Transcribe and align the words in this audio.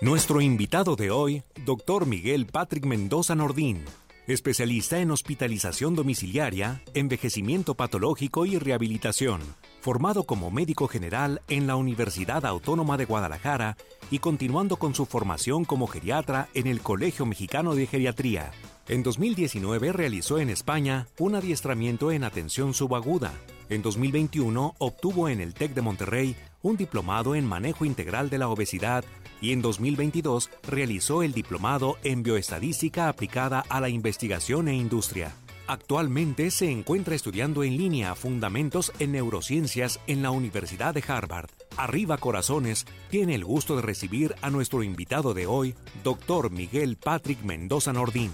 Nuestro 0.00 0.40
invitado 0.40 0.96
de 0.96 1.10
hoy, 1.10 1.44
Dr. 1.64 2.04
Miguel 2.04 2.46
Patrick 2.46 2.84
Mendoza 2.84 3.36
Nordín, 3.36 3.84
especialista 4.26 4.98
en 4.98 5.12
hospitalización 5.12 5.94
domiciliaria, 5.94 6.82
envejecimiento 6.94 7.74
patológico 7.74 8.44
y 8.44 8.58
rehabilitación, 8.58 9.40
formado 9.80 10.24
como 10.24 10.50
médico 10.50 10.88
general 10.88 11.42
en 11.48 11.68
la 11.68 11.76
Universidad 11.76 12.44
Autónoma 12.44 12.96
de 12.96 13.04
Guadalajara 13.04 13.76
y 14.10 14.18
continuando 14.18 14.76
con 14.78 14.94
su 14.94 15.06
formación 15.06 15.64
como 15.64 15.86
geriatra 15.86 16.48
en 16.54 16.66
el 16.66 16.80
Colegio 16.80 17.24
Mexicano 17.24 17.74
de 17.74 17.86
Geriatría. 17.86 18.50
En 18.88 19.02
2019 19.02 19.92
realizó 19.92 20.38
en 20.38 20.50
España 20.50 21.06
un 21.18 21.36
adiestramiento 21.36 22.10
en 22.10 22.24
atención 22.24 22.74
subaguda. 22.74 23.32
En 23.70 23.80
2021 23.80 24.74
obtuvo 24.78 25.28
en 25.28 25.40
el 25.40 25.54
TEC 25.54 25.72
de 25.72 25.82
Monterrey 25.82 26.36
un 26.60 26.76
diplomado 26.76 27.34
en 27.34 27.46
manejo 27.46 27.84
integral 27.84 28.28
de 28.28 28.38
la 28.38 28.48
obesidad 28.48 29.04
y 29.40 29.52
en 29.52 29.62
2022 29.62 30.50
realizó 30.66 31.22
el 31.22 31.32
diplomado 31.32 31.96
en 32.04 32.22
bioestadística 32.22 33.08
aplicada 33.08 33.64
a 33.68 33.80
la 33.80 33.88
investigación 33.88 34.68
e 34.68 34.74
industria. 34.74 35.34
Actualmente 35.66 36.50
se 36.50 36.70
encuentra 36.70 37.14
estudiando 37.14 37.64
en 37.64 37.76
línea 37.76 38.14
fundamentos 38.14 38.92
en 38.98 39.12
neurociencias 39.12 39.98
en 40.06 40.22
la 40.22 40.30
Universidad 40.30 40.92
de 40.92 41.02
Harvard. 41.06 41.48
Arriba 41.76 42.18
Corazones 42.18 42.86
tiene 43.10 43.34
el 43.34 43.44
gusto 43.44 43.76
de 43.76 43.82
recibir 43.82 44.34
a 44.42 44.50
nuestro 44.50 44.82
invitado 44.82 45.32
de 45.32 45.46
hoy, 45.46 45.74
Dr. 46.02 46.50
Miguel 46.50 46.96
Patrick 46.96 47.42
Mendoza 47.42 47.94
Nordín. 47.94 48.30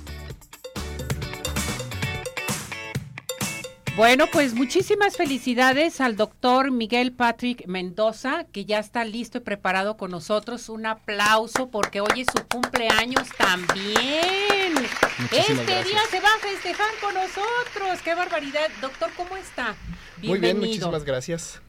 Bueno, 4.01 4.29
pues 4.33 4.55
muchísimas 4.55 5.19
felicidades 5.19 6.01
al 6.01 6.17
doctor 6.17 6.71
Miguel 6.71 7.13
Patrick 7.13 7.67
Mendoza, 7.67 8.45
que 8.51 8.65
ya 8.65 8.79
está 8.79 9.05
listo 9.05 9.37
y 9.37 9.41
preparado 9.43 9.99
con 9.99 10.11
nosotros. 10.11 10.71
Un 10.71 10.87
aplauso 10.87 11.69
porque 11.69 12.01
hoy 12.01 12.23
es 12.23 12.27
su 12.35 12.43
cumpleaños 12.49 13.29
también. 13.37 14.73
este 15.31 15.85
día 15.85 16.01
se 16.11 16.19
va 16.19 16.31
a 16.35 16.39
festejar 16.41 16.89
con 17.03 17.13
nosotros. 17.13 18.01
¡Qué 18.03 18.15
barbaridad! 18.15 18.71
Doctor, 18.81 19.11
¿cómo 19.19 19.37
está? 19.37 19.77
Bienvenido. 20.17 20.31
Muy 20.31 20.39
bien, 20.39 20.59
muchísimas 20.59 21.05
gracias. 21.05 21.61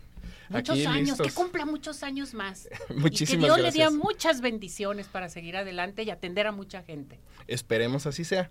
Muchos 0.47 0.85
años, 0.85 1.17
que 1.19 1.31
cumpla 1.31 1.65
muchos 1.65 2.01
años 2.01 2.33
más. 2.33 2.69
muchísimas 2.95 3.29
y 3.29 3.37
que 3.39 3.43
Dios 3.43 3.59
le 3.59 3.71
dé 3.71 3.89
muchas 3.89 4.39
bendiciones 4.39 5.09
para 5.09 5.27
seguir 5.27 5.57
adelante 5.57 6.03
y 6.03 6.09
atender 6.09 6.47
a 6.47 6.53
mucha 6.53 6.81
gente. 6.81 7.19
Esperemos 7.47 8.05
así 8.05 8.23
sea 8.23 8.49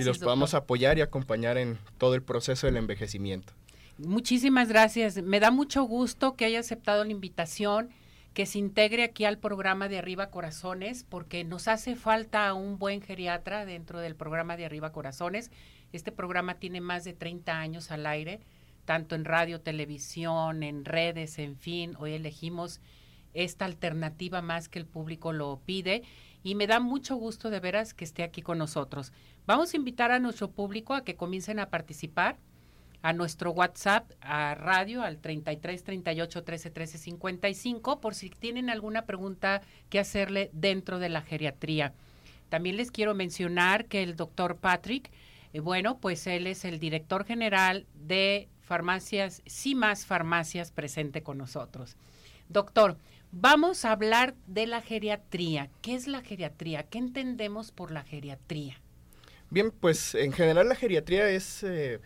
y 0.00 0.04
los 0.04 0.18
podamos 0.18 0.54
apoyar 0.54 0.98
y 0.98 1.00
acompañar 1.00 1.58
en 1.58 1.78
todo 1.98 2.14
el 2.14 2.22
proceso 2.22 2.66
del 2.66 2.76
envejecimiento. 2.76 3.52
Muchísimas 3.98 4.68
gracias. 4.68 5.22
Me 5.22 5.40
da 5.40 5.50
mucho 5.50 5.84
gusto 5.84 6.34
que 6.34 6.44
haya 6.44 6.60
aceptado 6.60 7.04
la 7.04 7.10
invitación, 7.10 7.90
que 8.34 8.46
se 8.46 8.58
integre 8.58 9.04
aquí 9.04 9.24
al 9.24 9.38
programa 9.38 9.88
de 9.88 9.98
Arriba 9.98 10.30
Corazones, 10.30 11.04
porque 11.08 11.44
nos 11.44 11.68
hace 11.68 11.94
falta 11.96 12.52
un 12.54 12.78
buen 12.78 13.02
geriatra 13.02 13.66
dentro 13.66 14.00
del 14.00 14.16
programa 14.16 14.56
de 14.56 14.64
Arriba 14.64 14.92
Corazones. 14.92 15.50
Este 15.92 16.10
programa 16.10 16.54
tiene 16.54 16.80
más 16.80 17.04
de 17.04 17.12
30 17.12 17.58
años 17.58 17.90
al 17.90 18.06
aire, 18.06 18.40
tanto 18.86 19.14
en 19.14 19.24
radio, 19.24 19.60
televisión, 19.60 20.62
en 20.62 20.84
redes, 20.84 21.38
en 21.38 21.56
fin. 21.56 21.94
Hoy 21.98 22.12
elegimos 22.14 22.80
esta 23.34 23.66
alternativa 23.66 24.42
más 24.42 24.68
que 24.68 24.78
el 24.78 24.86
público 24.86 25.32
lo 25.32 25.60
pide 25.64 26.02
y 26.42 26.54
me 26.54 26.66
da 26.66 26.80
mucho 26.80 27.16
gusto 27.16 27.50
de 27.50 27.60
veras 27.60 27.94
que 27.94 28.04
esté 28.04 28.22
aquí 28.22 28.42
con 28.42 28.58
nosotros. 28.58 29.12
Vamos 29.46 29.72
a 29.72 29.76
invitar 29.76 30.10
a 30.10 30.18
nuestro 30.18 30.50
público 30.50 30.94
a 30.94 31.04
que 31.04 31.16
comiencen 31.16 31.58
a 31.58 31.70
participar 31.70 32.38
a 33.02 33.12
nuestro 33.12 33.50
WhatsApp, 33.50 34.10
a 34.20 34.54
radio, 34.54 35.02
al 35.02 35.18
33 35.18 35.82
38 35.82 36.44
13 36.44 36.70
13 36.70 36.98
55, 36.98 38.00
por 38.00 38.14
si 38.14 38.30
tienen 38.30 38.70
alguna 38.70 39.06
pregunta 39.06 39.60
que 39.90 39.98
hacerle 39.98 40.50
dentro 40.52 41.00
de 41.00 41.08
la 41.08 41.22
geriatría. 41.22 41.92
También 42.48 42.76
les 42.76 42.90
quiero 42.90 43.14
mencionar 43.14 43.86
que 43.86 44.02
el 44.02 44.14
doctor 44.14 44.56
Patrick, 44.56 45.10
eh, 45.52 45.60
bueno, 45.60 45.98
pues 45.98 46.26
él 46.28 46.46
es 46.46 46.64
el 46.64 46.78
director 46.78 47.24
general 47.24 47.86
de 47.94 48.48
farmacias, 48.60 49.42
sí 49.46 49.74
más 49.74 50.06
farmacias 50.06 50.70
presente 50.70 51.22
con 51.22 51.38
nosotros. 51.38 51.96
Doctor, 52.48 52.98
Vamos 53.34 53.86
a 53.86 53.92
hablar 53.92 54.34
de 54.46 54.66
la 54.66 54.82
geriatría. 54.82 55.70
¿Qué 55.80 55.94
es 55.94 56.06
la 56.06 56.20
geriatría? 56.20 56.82
¿Qué 56.82 56.98
entendemos 56.98 57.72
por 57.72 57.90
la 57.90 58.02
geriatría? 58.02 58.78
Bien, 59.48 59.70
pues 59.70 60.14
en 60.14 60.32
general 60.32 60.68
la 60.68 60.74
geriatría 60.74 61.30
es 61.30 61.62
eh, 61.62 62.00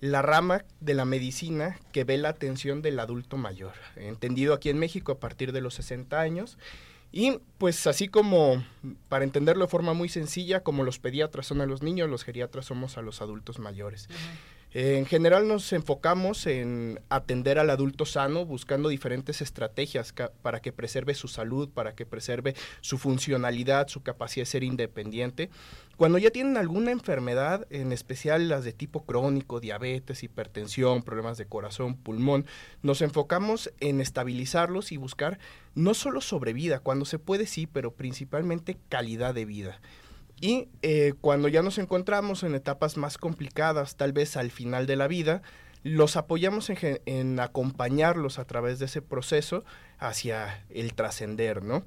la 0.00 0.22
rama 0.22 0.64
de 0.78 0.94
la 0.94 1.04
medicina 1.04 1.80
que 1.90 2.04
ve 2.04 2.16
la 2.16 2.28
atención 2.28 2.80
del 2.80 3.00
adulto 3.00 3.36
mayor, 3.36 3.72
entendido 3.96 4.54
aquí 4.54 4.70
en 4.70 4.78
México 4.78 5.10
a 5.10 5.18
partir 5.18 5.50
de 5.50 5.60
los 5.60 5.74
60 5.74 6.20
años. 6.20 6.58
Y 7.10 7.40
pues 7.58 7.88
así 7.88 8.06
como, 8.06 8.64
para 9.08 9.24
entenderlo 9.24 9.64
de 9.64 9.70
forma 9.70 9.94
muy 9.94 10.08
sencilla, 10.08 10.62
como 10.62 10.84
los 10.84 11.00
pediatras 11.00 11.46
son 11.46 11.60
a 11.60 11.66
los 11.66 11.82
niños, 11.82 12.08
los 12.08 12.22
geriatras 12.22 12.66
somos 12.66 12.96
a 12.98 13.02
los 13.02 13.20
adultos 13.20 13.58
mayores 13.58 14.08
en 14.74 15.04
general 15.04 15.46
nos 15.46 15.72
enfocamos 15.72 16.46
en 16.46 16.98
atender 17.10 17.58
al 17.58 17.68
adulto 17.68 18.06
sano 18.06 18.46
buscando 18.46 18.88
diferentes 18.88 19.42
estrategias 19.42 20.14
para 20.40 20.60
que 20.60 20.72
preserve 20.72 21.14
su 21.14 21.28
salud, 21.28 21.68
para 21.68 21.94
que 21.94 22.06
preserve 22.06 22.54
su 22.80 22.96
funcionalidad, 22.96 23.88
su 23.88 24.02
capacidad 24.02 24.42
de 24.42 24.50
ser 24.50 24.64
independiente. 24.64 25.50
Cuando 25.98 26.16
ya 26.16 26.30
tienen 26.30 26.56
alguna 26.56 26.90
enfermedad, 26.90 27.66
en 27.70 27.92
especial 27.92 28.48
las 28.48 28.64
de 28.64 28.72
tipo 28.72 29.04
crónico, 29.04 29.60
diabetes, 29.60 30.22
hipertensión, 30.22 31.02
problemas 31.02 31.36
de 31.36 31.46
corazón, 31.46 31.94
pulmón, 31.96 32.46
nos 32.82 33.02
enfocamos 33.02 33.70
en 33.80 34.00
estabilizarlos 34.00 34.90
y 34.90 34.96
buscar 34.96 35.38
no 35.74 35.92
solo 35.92 36.22
sobrevida, 36.22 36.80
cuando 36.80 37.04
se 37.04 37.18
puede 37.18 37.46
sí, 37.46 37.66
pero 37.66 37.92
principalmente 37.92 38.78
calidad 38.88 39.34
de 39.34 39.44
vida. 39.44 39.80
Y 40.42 40.68
eh, 40.82 41.14
cuando 41.20 41.46
ya 41.46 41.62
nos 41.62 41.78
encontramos 41.78 42.42
en 42.42 42.56
etapas 42.56 42.96
más 42.96 43.16
complicadas, 43.16 43.94
tal 43.94 44.12
vez 44.12 44.36
al 44.36 44.50
final 44.50 44.86
de 44.88 44.96
la 44.96 45.06
vida, 45.06 45.40
los 45.84 46.16
apoyamos 46.16 46.68
en, 46.68 47.38
acompañarlos 47.38 48.40
a 48.40 48.44
través 48.44 48.80
de 48.80 48.86
ese 48.86 49.02
proceso 49.02 49.64
hacia 50.00 50.64
el 50.68 50.94
trascender, 50.94 51.62
¿no? 51.62 51.84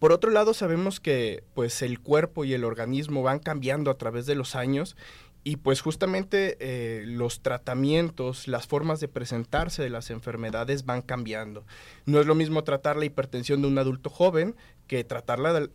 Por 0.00 0.10
otro 0.10 0.32
lado, 0.32 0.52
sabemos 0.52 0.98
que 0.98 1.44
pues 1.54 1.82
el 1.82 2.00
cuerpo 2.00 2.44
y 2.44 2.54
el 2.54 2.64
organismo 2.64 3.22
van 3.22 3.38
cambiando 3.38 3.92
a 3.92 3.98
través 3.98 4.26
de 4.26 4.34
los 4.34 4.56
años 4.56 4.96
y 5.44 5.56
pues 5.56 5.80
justamente 5.80 6.56
eh, 6.58 7.04
los 7.06 7.40
tratamientos, 7.40 8.48
las 8.48 8.66
formas 8.66 8.98
de 8.98 9.06
presentarse 9.06 9.80
de 9.80 9.90
las 9.90 10.10
enfermedades 10.10 10.86
van 10.86 11.02
cambiando. 11.02 11.64
No 12.04 12.20
es 12.20 12.26
lo 12.26 12.34
mismo 12.34 12.64
tratar 12.64 12.96
la 12.96 13.04
hipertensión 13.04 13.62
de 13.62 13.68
un 13.68 13.78
adulto 13.78 14.10
joven 14.10 14.56
que 14.88 15.04
tratarla 15.04 15.68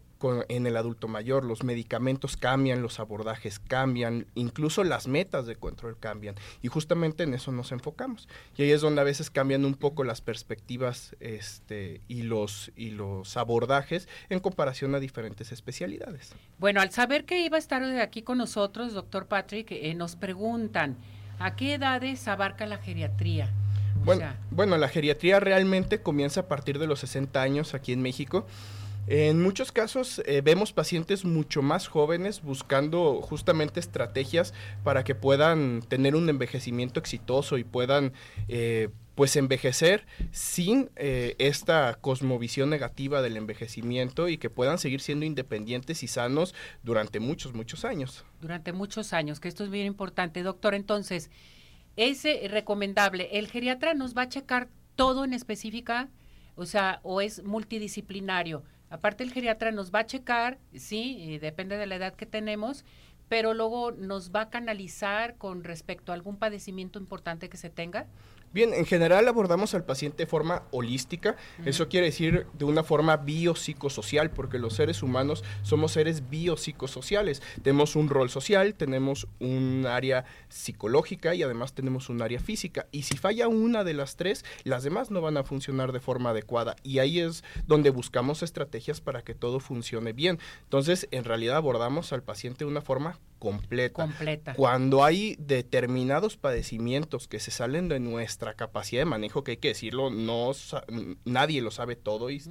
en 0.50 0.68
el 0.68 0.78
adulto 0.78 1.08
mayor. 1.08 1.44
Los 1.44 1.64
medicamentos 1.64 2.38
cambian, 2.38 2.82
los 2.82 3.00
abordajes 3.00 3.60
cambian, 3.60 4.28
incluso 4.36 4.84
las 4.84 5.08
metas 5.08 5.46
de 5.46 5.56
control 5.56 5.98
cambian. 6.00 6.36
Y 6.62 6.68
justamente 6.68 7.24
en 7.24 7.34
eso 7.34 7.52
nos 7.52 7.72
enfocamos. 7.72 8.28
Y 8.56 8.64
ahí 8.64 8.72
es 8.72 8.82
donde 8.82 9.02
a 9.02 9.04
veces 9.04 9.30
cambian 9.30 9.66
un 9.66 9.76
poco 9.76 10.04
las 10.04 10.22
perspectivas 10.22 11.16
este, 11.20 12.02
y, 12.08 12.24
los, 12.24 12.72
y 12.76 12.92
los 12.92 13.38
abordajes 13.38 14.08
en 14.30 14.40
comparación 14.40 14.96
a 14.96 15.00
diferentes 15.00 15.52
especialidades. 15.52 16.34
Bueno, 16.60 16.82
al 16.82 16.92
saber 16.92 17.26
que 17.26 17.42
iba 17.42 17.58
a 17.58 17.60
estar 17.60 17.84
aquí 18.00 18.22
con 18.22 18.38
nosotros, 18.38 18.94
doctor 18.94 19.28
Patrick, 19.28 19.72
eh, 19.72 19.94
nos 19.94 20.16
preguntan, 20.16 20.98
¿a 21.40 21.56
qué 21.56 21.76
edades 21.76 22.28
abarca 22.28 22.66
la 22.66 22.78
geriatría? 22.78 23.52
Bueno, 24.04 24.26
bueno, 24.52 24.78
la 24.78 24.88
geriatría 24.88 25.40
realmente 25.40 26.02
comienza 26.02 26.42
a 26.42 26.48
partir 26.48 26.80
de 26.80 26.88
los 26.88 27.00
60 27.02 27.42
años 27.42 27.74
aquí 27.74 27.92
en 27.92 28.02
México. 28.02 28.48
En 29.10 29.42
muchos 29.42 29.72
casos 29.72 30.22
eh, 30.26 30.42
vemos 30.42 30.74
pacientes 30.74 31.24
mucho 31.24 31.62
más 31.62 31.88
jóvenes 31.88 32.42
buscando 32.42 33.22
justamente 33.22 33.80
estrategias 33.80 34.54
para 34.84 35.06
que 35.06 35.16
puedan 35.16 35.82
tener 35.82 36.14
un 36.14 36.28
envejecimiento 36.28 37.00
exitoso 37.00 37.58
y 37.58 37.64
puedan 37.64 38.12
eh, 38.50 38.90
pues 39.16 39.38
envejecer 39.38 40.06
sin 40.32 40.90
eh, 40.98 41.38
esta 41.40 41.98
cosmovisión 42.02 42.70
negativa 42.70 43.22
del 43.22 43.38
envejecimiento 43.38 44.28
y 44.28 44.38
que 44.38 44.50
puedan 44.50 44.78
seguir 44.78 45.00
siendo 45.00 45.26
independientes 45.26 46.04
y 46.04 46.08
sanos 46.08 46.54
durante 46.84 47.22
muchos, 47.22 47.54
muchos 47.54 47.86
años. 47.86 48.26
Durante 48.42 48.74
muchos 48.74 49.14
años, 49.14 49.40
que 49.40 49.48
esto 49.48 49.64
es 49.64 49.70
bien 49.70 49.86
importante. 49.86 50.44
Doctor, 50.44 50.76
entonces, 50.76 51.32
¿es 51.96 52.24
recomendable? 52.52 53.30
¿El 53.32 53.48
geriatra 53.48 53.94
nos 53.94 54.18
va 54.18 54.24
a 54.24 54.30
checar 54.30 54.68
todo 54.98 55.24
en 55.24 55.32
específica? 55.32 56.10
O 56.56 56.66
sea, 56.66 57.00
¿o 57.04 57.22
es 57.22 57.42
multidisciplinario? 57.44 58.64
Aparte 58.90 59.24
el 59.24 59.34
geriatra 59.34 59.72
nos 59.72 59.94
va 59.94 60.00
a 60.00 60.06
checar, 60.06 60.60
sí, 60.74 61.38
depende 61.40 61.78
de 61.78 61.88
la 61.88 61.96
edad 61.96 62.16
que 62.16 62.26
tenemos, 62.26 62.86
pero 63.28 63.54
luego 63.54 63.92
nos 63.92 64.32
va 64.32 64.42
a 64.42 64.50
canalizar 64.50 65.36
con 65.36 65.64
respecto 65.64 66.12
a 66.12 66.16
algún 66.16 66.38
padecimiento 66.38 66.98
importante 67.00 67.50
que 67.50 67.58
se 67.58 67.70
tenga. 67.70 68.08
Bien, 68.54 68.74
en 68.74 68.86
general 68.86 69.28
abordamos 69.28 69.74
al 69.74 69.84
paciente 69.84 70.24
de 70.24 70.28
forma 70.28 70.64
holística, 70.72 71.36
eso 71.66 71.90
quiere 71.90 72.08
decir 72.08 72.48
de 72.54 72.66
una 72.66 72.84
forma 72.84 73.18
biopsicosocial, 73.18 74.32
porque 74.32 74.58
los 74.58 74.74
seres 74.74 75.04
humanos 75.04 75.44
somos 75.64 75.92
seres 75.92 76.30
biopsicosociales. 76.30 77.42
Tenemos 77.62 77.96
un 77.96 78.10
rol 78.10 78.30
social, 78.30 78.74
tenemos 78.76 79.28
un 79.40 79.86
área 79.86 80.26
psicológica 80.50 81.36
y 81.36 81.44
además 81.44 81.74
tenemos 81.74 82.10
un 82.10 82.22
área 82.22 82.40
física. 82.40 82.88
Y 82.92 83.04
si 83.04 83.18
falla 83.18 83.48
una 83.48 83.84
de 83.84 83.94
las 83.94 84.16
tres, 84.16 84.46
las 84.64 84.84
demás 84.84 85.12
no 85.12 85.22
van 85.22 85.38
a 85.38 85.44
funcionar 85.44 85.92
de 85.92 86.00
forma 86.00 86.30
adecuada. 86.30 86.76
Y 86.84 87.00
ahí 87.00 87.20
es 87.20 87.44
donde 87.68 87.90
buscamos 87.90 88.44
estrategias 88.44 89.02
para 89.02 89.24
que 89.24 89.36
todo 89.36 89.60
funcione 89.60 90.14
bien. 90.14 90.40
Entonces, 90.64 91.08
en 91.12 91.26
realidad 91.26 91.58
abordamos 91.58 92.14
al 92.14 92.24
paciente 92.24 92.66
de 92.66 92.72
una 92.72 92.82
forma 92.82 93.20
completa. 93.40 93.94
Completa. 93.94 94.54
Cuando 94.54 95.04
hay 95.04 95.36
determinados 95.40 96.38
padecimientos 96.38 97.28
que 97.28 97.40
se 97.40 97.52
salen 97.52 97.90
de 97.90 98.00
nuestra 98.00 98.54
capacidad 98.56 99.02
de 99.02 99.06
manejo, 99.06 99.44
que 99.44 99.52
hay 99.52 99.58
que 99.58 99.70
decirlo, 99.70 100.10
no 100.10 100.52
nadie 101.26 101.62
lo 101.62 101.72
sabe 101.72 101.96
todo 101.96 102.30
y, 102.30 102.42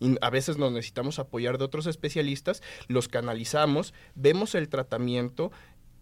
y, 0.00 0.16
a 0.20 0.30
veces 0.30 0.58
nos 0.58 0.72
necesitamos 0.72 1.18
apoyar 1.18 1.58
de 1.58 1.64
otros 1.64 1.86
especialistas, 1.86 2.62
los 2.88 3.08
canalizamos, 3.08 3.94
vemos 4.14 4.54
el 4.54 4.68
tratamiento, 4.68 5.52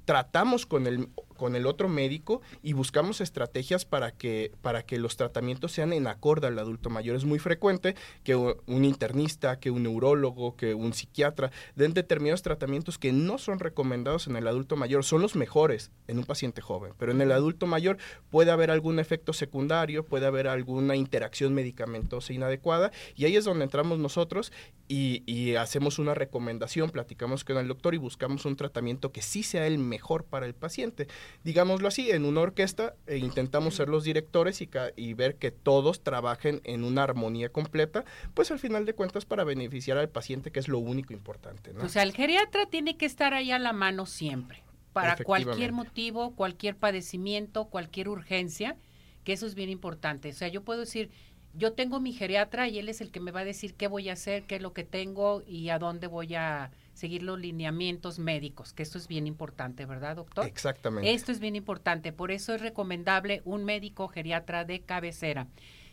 tratamos 0.04 0.66
con 0.66 0.86
el 0.86 1.08
con 1.42 1.56
el 1.56 1.66
otro 1.66 1.88
médico 1.88 2.40
y 2.62 2.72
buscamos 2.72 3.20
estrategias 3.20 3.84
para 3.84 4.12
que, 4.12 4.52
para 4.62 4.86
que 4.86 4.96
los 4.96 5.16
tratamientos 5.16 5.72
sean 5.72 5.92
en 5.92 6.06
acorde 6.06 6.46
al 6.46 6.56
adulto 6.56 6.88
mayor. 6.88 7.16
Es 7.16 7.24
muy 7.24 7.40
frecuente 7.40 7.96
que 8.22 8.36
un 8.36 8.84
internista, 8.84 9.58
que 9.58 9.72
un 9.72 9.82
neurólogo, 9.82 10.54
que 10.54 10.72
un 10.74 10.92
psiquiatra 10.92 11.50
den 11.74 11.94
determinados 11.94 12.42
tratamientos 12.42 12.96
que 12.96 13.10
no 13.10 13.38
son 13.38 13.58
recomendados 13.58 14.28
en 14.28 14.36
el 14.36 14.46
adulto 14.46 14.76
mayor, 14.76 15.02
son 15.02 15.20
los 15.20 15.34
mejores 15.34 15.90
en 16.06 16.18
un 16.18 16.24
paciente 16.24 16.62
joven, 16.62 16.92
pero 16.96 17.10
en 17.10 17.20
el 17.20 17.32
adulto 17.32 17.66
mayor 17.66 17.98
puede 18.30 18.52
haber 18.52 18.70
algún 18.70 19.00
efecto 19.00 19.32
secundario, 19.32 20.06
puede 20.06 20.26
haber 20.26 20.46
alguna 20.46 20.94
interacción 20.94 21.54
medicamentosa 21.54 22.32
inadecuada 22.32 22.92
y 23.16 23.24
ahí 23.24 23.34
es 23.34 23.44
donde 23.44 23.64
entramos 23.64 23.98
nosotros 23.98 24.52
y, 24.86 25.24
y 25.26 25.56
hacemos 25.56 25.98
una 25.98 26.14
recomendación, 26.14 26.90
platicamos 26.90 27.42
con 27.42 27.56
el 27.56 27.66
doctor 27.66 27.94
y 27.94 27.98
buscamos 27.98 28.44
un 28.44 28.54
tratamiento 28.54 29.10
que 29.10 29.22
sí 29.22 29.42
sea 29.42 29.66
el 29.66 29.78
mejor 29.78 30.22
para 30.22 30.46
el 30.46 30.54
paciente 30.54 31.08
digámoslo 31.44 31.88
así, 31.88 32.10
en 32.10 32.24
una 32.24 32.40
orquesta 32.40 32.94
e 33.06 33.18
intentamos 33.18 33.74
ser 33.74 33.88
los 33.88 34.04
directores 34.04 34.60
y, 34.60 34.68
y, 34.96 35.14
ver 35.14 35.36
que 35.36 35.50
todos 35.50 36.02
trabajen 36.02 36.60
en 36.64 36.84
una 36.84 37.02
armonía 37.02 37.50
completa, 37.50 38.04
pues 38.34 38.50
al 38.50 38.58
final 38.58 38.86
de 38.86 38.94
cuentas 38.94 39.24
para 39.24 39.44
beneficiar 39.44 39.98
al 39.98 40.08
paciente, 40.08 40.50
que 40.50 40.60
es 40.60 40.68
lo 40.68 40.78
único 40.78 41.12
importante. 41.12 41.72
O 41.82 41.88
sea, 41.88 42.02
el 42.02 42.12
geriatra 42.12 42.66
tiene 42.66 42.96
que 42.96 43.06
estar 43.06 43.34
ahí 43.34 43.50
a 43.50 43.58
la 43.58 43.72
mano 43.72 44.06
siempre, 44.06 44.62
para 44.92 45.16
cualquier 45.16 45.72
motivo, 45.72 46.34
cualquier 46.34 46.76
padecimiento, 46.76 47.66
cualquier 47.66 48.08
urgencia, 48.08 48.76
que 49.24 49.32
eso 49.32 49.46
es 49.46 49.54
bien 49.54 49.70
importante. 49.70 50.30
O 50.30 50.34
sea, 50.34 50.48
yo 50.48 50.62
puedo 50.62 50.80
decir, 50.80 51.10
yo 51.54 51.72
tengo 51.72 52.00
mi 52.00 52.12
geriatra 52.12 52.68
y 52.68 52.78
él 52.78 52.88
es 52.88 53.00
el 53.00 53.10
que 53.10 53.20
me 53.20 53.30
va 53.30 53.40
a 53.40 53.44
decir 53.44 53.74
qué 53.74 53.88
voy 53.88 54.08
a 54.08 54.14
hacer, 54.14 54.44
qué 54.44 54.56
es 54.56 54.62
lo 54.62 54.72
que 54.72 54.84
tengo 54.84 55.42
y 55.46 55.68
a 55.68 55.78
dónde 55.78 56.06
voy 56.06 56.34
a 56.34 56.70
seguir 56.92 57.22
los 57.22 57.38
lineamientos 57.38 58.18
médicos, 58.18 58.72
que 58.72 58.82
esto 58.82 58.98
es 58.98 59.08
bien 59.08 59.26
importante, 59.26 59.86
¿verdad, 59.86 60.16
doctor? 60.16 60.46
Exactamente. 60.46 61.12
Esto 61.12 61.32
es 61.32 61.40
bien 61.40 61.56
importante, 61.56 62.12
por 62.12 62.30
eso 62.30 62.54
es 62.54 62.60
recomendable 62.60 63.42
un 63.44 63.64
médico 63.64 64.08
geriatra 64.08 64.64
de 64.64 64.80
cabecera. 64.80 65.48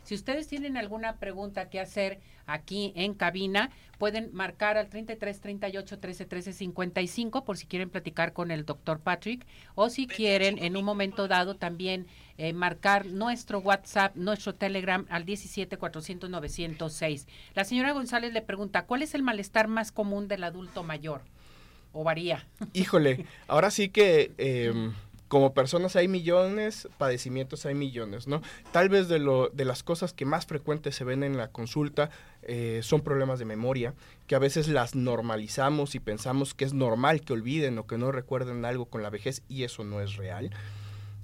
Si 0.10 0.16
ustedes 0.16 0.48
tienen 0.48 0.76
alguna 0.76 1.18
pregunta 1.18 1.70
que 1.70 1.80
hacer 1.80 2.20
aquí 2.48 2.94
en 2.96 3.14
cabina, 3.14 3.70
pueden 4.00 4.32
marcar 4.34 4.76
al 4.76 4.90
33 4.90 5.40
38 5.40 6.00
13 6.00 6.26
13 6.26 6.54
55 6.54 7.46
por 7.46 7.58
si 7.58 7.68
quieren 7.68 7.92
platicar 7.92 8.34
con 8.34 8.50
el 8.50 8.66
doctor 8.66 9.02
Patrick 9.02 9.46
o 9.76 9.88
si 9.92 10.08
quieren 10.08 10.58
en 10.58 10.78
un 10.78 10.84
momento 10.84 11.28
dado 11.28 11.58
también 11.58 12.08
eh, 12.40 12.54
marcar 12.54 13.06
nuestro 13.06 13.60
WhatsApp, 13.60 14.16
nuestro 14.16 14.56
Telegram 14.56 15.06
al 15.12 15.26
17 15.26 15.78
400 15.78 16.28
906. 16.28 17.28
La 17.54 17.64
señora 17.64 17.92
González 17.92 18.34
le 18.34 18.42
pregunta, 18.42 18.88
¿cuál 18.88 19.04
es 19.04 19.14
el 19.14 19.22
malestar 19.22 19.68
más 19.68 19.92
común 19.92 20.28
del 20.28 20.44
adulto 20.44 20.82
mayor? 20.82 21.22
¿O 21.92 22.04
varía? 22.04 22.48
Híjole, 22.74 23.28
ahora 23.48 23.70
sí 23.70 23.90
que... 23.90 24.32
Em, 24.40 24.92
como 25.30 25.54
personas 25.54 25.96
hay 25.96 26.08
millones, 26.08 26.90
padecimientos 26.98 27.66
hay 27.66 27.76
millones, 27.76 28.28
¿no? 28.28 28.42
Tal 28.72 28.90
vez 28.90 29.08
de, 29.08 29.20
lo, 29.20 29.50
de 29.50 29.64
las 29.64 29.84
cosas 29.84 30.12
que 30.12 30.26
más 30.26 30.48
frecuentes 30.48 30.96
se 30.96 31.04
ven 31.06 31.24
en 31.24 31.38
la 31.38 31.50
consulta 31.50 32.10
eh, 32.42 32.82
son 32.84 33.02
problemas 33.02 33.38
de 33.38 33.46
memoria, 33.46 33.94
que 34.28 34.36
a 34.36 34.40
veces 34.40 34.68
las 34.68 34.96
normalizamos 34.96 35.94
y 35.94 36.00
pensamos 36.00 36.56
que 36.56 36.66
es 36.66 36.74
normal 36.74 37.22
que 37.22 37.34
olviden 37.34 37.78
o 37.78 37.86
que 37.86 38.00
no 38.00 38.12
recuerden 38.12 38.66
algo 38.66 38.86
con 38.86 39.04
la 39.04 39.12
vejez 39.12 39.44
y 39.48 39.64
eso 39.64 39.84
no 39.84 40.02
es 40.02 40.18
real. 40.18 40.50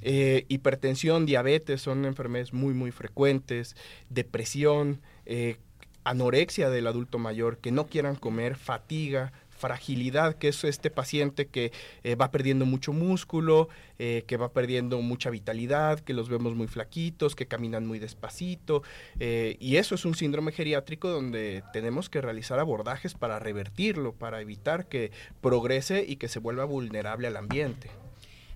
Eh, 0.02 0.46
hipertensión, 0.50 1.26
diabetes 1.26 1.82
son 1.82 2.06
enfermedades 2.06 2.54
muy, 2.54 2.76
muy 2.76 2.92
frecuentes, 2.92 3.76
depresión, 4.10 5.02
eh, 5.26 5.58
anorexia 6.04 6.70
del 6.70 6.86
adulto 6.86 7.18
mayor, 7.18 7.58
que 7.58 7.72
no 7.72 7.88
quieran 7.88 8.16
comer, 8.16 8.56
fatiga, 8.56 9.34
fragilidad, 9.56 10.36
que 10.36 10.50
es 10.50 10.64
este 10.64 10.90
paciente 10.90 11.48
que 11.48 11.72
eh, 12.04 12.16
va 12.16 12.32
perdiendo 12.32 12.66
mucho 12.66 12.94
músculo, 12.94 13.70
eh, 13.98 14.24
que 14.28 14.38
va 14.38 14.52
perdiendo 14.52 15.02
mucha 15.02 15.30
vitalidad, 15.30 16.00
que 16.00 16.14
los 16.14 16.30
vemos 16.30 16.56
muy 16.56 16.68
flaquitos, 16.68 17.36
que 17.36 17.48
caminan 17.48 17.88
muy 17.88 18.00
despacito. 18.00 18.84
Eh, 19.20 19.58
y 19.60 19.78
eso 19.78 19.96
es 19.96 20.06
un 20.06 20.16
síndrome 20.16 20.52
geriátrico 20.52 21.10
donde 21.10 21.64
tenemos 21.74 22.10
que 22.10 22.22
realizar 22.22 22.60
abordajes 22.60 23.14
para 23.14 23.40
revertirlo, 23.40 24.14
para 24.14 24.42
evitar 24.42 24.88
que 24.88 25.12
progrese 25.42 26.06
y 26.08 26.18
que 26.18 26.28
se 26.28 26.40
vuelva 26.40 26.66
vulnerable 26.66 27.28
al 27.28 27.38
ambiente. 27.38 27.90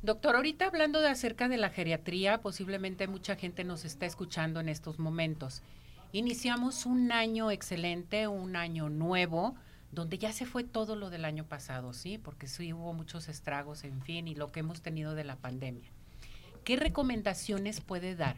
Doctor, 0.01 0.35
ahorita 0.37 0.65
hablando 0.65 1.01
de 1.01 1.09
acerca 1.09 1.49
de 1.49 1.57
la 1.57 1.69
geriatría, 1.69 2.39
posiblemente 2.39 3.07
mucha 3.07 3.35
gente 3.35 3.65
nos 3.65 3.83
está 3.83 4.05
escuchando 4.05 4.61
en 4.61 4.69
estos 4.69 4.97
momentos. 4.97 5.61
Iniciamos 6.11 6.85
un 6.85 7.11
año 7.11 7.51
excelente, 7.51 8.27
un 8.27 8.55
año 8.55 8.89
nuevo 8.89 9.55
donde 9.91 10.17
ya 10.17 10.31
se 10.31 10.45
fue 10.45 10.63
todo 10.63 10.95
lo 10.95 11.09
del 11.09 11.25
año 11.25 11.45
pasado, 11.45 11.93
¿sí? 11.93 12.17
Porque 12.17 12.47
sí 12.47 12.73
hubo 12.73 12.93
muchos 12.93 13.27
estragos, 13.27 13.83
en 13.83 14.01
fin, 14.01 14.27
y 14.27 14.35
lo 14.35 14.51
que 14.51 14.59
hemos 14.59 14.81
tenido 14.81 15.15
de 15.15 15.23
la 15.23 15.35
pandemia. 15.35 15.89
¿Qué 16.63 16.75
recomendaciones 16.75 17.81
puede 17.81 18.15
dar 18.15 18.35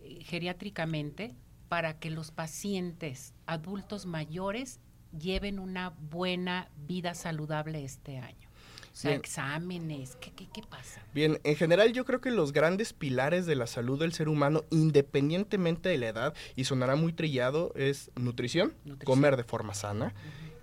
eh, 0.00 0.22
geriátricamente 0.24 1.34
para 1.68 1.98
que 1.98 2.10
los 2.10 2.30
pacientes 2.30 3.32
adultos 3.46 4.06
mayores 4.06 4.80
lleven 5.18 5.58
una 5.58 5.90
buena 6.10 6.68
vida 6.86 7.14
saludable 7.14 7.84
este 7.84 8.18
año? 8.18 8.48
O 8.92 9.00
sea, 9.00 9.14
exámenes, 9.14 10.16
¿qué, 10.16 10.32
¿qué, 10.32 10.48
qué, 10.52 10.60
pasa? 10.68 11.00
Bien, 11.14 11.38
en 11.44 11.54
general 11.54 11.92
yo 11.92 12.04
creo 12.04 12.20
que 12.20 12.32
los 12.32 12.52
grandes 12.52 12.92
pilares 12.92 13.46
de 13.46 13.54
la 13.54 13.68
salud 13.68 14.00
del 14.00 14.12
ser 14.12 14.28
humano, 14.28 14.64
independientemente 14.70 15.88
de 15.88 15.98
la 15.98 16.08
edad, 16.08 16.34
y 16.56 16.64
sonará 16.64 16.96
muy 16.96 17.12
trillado, 17.12 17.72
es 17.76 18.10
nutrición, 18.16 18.74
comer 19.04 19.36
de 19.36 19.44
forma 19.44 19.72
sana 19.74 20.14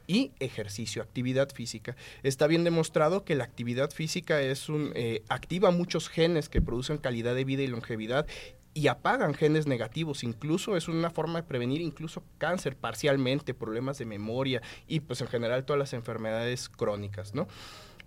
y 0.07 0.31
ejercicio, 0.40 1.02
actividad 1.02 1.50
física. 1.52 1.96
Está 2.24 2.48
bien 2.48 2.63
demostrado 2.63 3.24
que 3.24 3.36
la 3.36 3.44
actividad 3.44 3.92
física 3.92 4.42
es 4.42 4.69
un 4.69 4.92
eh, 4.96 5.24
activa 5.30 5.72
muchos 5.72 6.10
genes 6.10 6.50
que 6.50 6.62
producen 6.62 6.98
calidad 6.98 7.36
de 7.36 7.46
vida 7.46 7.63
y 7.63 7.68
longevidad 7.68 8.28
y 8.74 8.88
apagan 8.88 9.34
genes 9.34 9.68
negativos, 9.68 10.24
incluso 10.24 10.75
es 10.75 10.90
una 10.90 11.10
forma 11.10 11.42
de 11.42 11.48
prevenir 11.48 11.81
incluso 11.81 12.24
cáncer 12.38 12.75
parcialmente, 12.75 13.54
problemas 13.54 13.98
de 13.98 14.06
memoria 14.06 14.62
y 14.86 15.00
pues 15.00 15.22
en 15.22 15.28
general 15.28 15.63
todas 15.63 15.80
las 15.80 15.94
enfermedades 15.94 16.68
crónicas, 16.68 17.34
¿no? 17.34 17.48